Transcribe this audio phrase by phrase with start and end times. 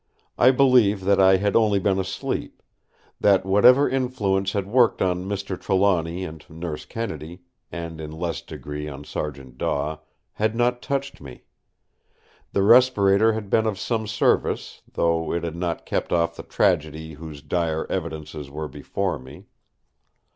[0.35, 2.63] I believe that I had only been asleep;
[3.19, 5.61] that whatever influence had worked on Mr.
[5.61, 11.43] Trelawny and Nurse Kennedy—and in less degree on Sergeant Daw—had not touched me.
[12.51, 17.13] The respirator had been of some service, though it had not kept off the tragedy
[17.13, 19.45] whose dire evidences were before me.